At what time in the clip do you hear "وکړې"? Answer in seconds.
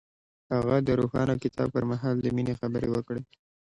2.91-3.21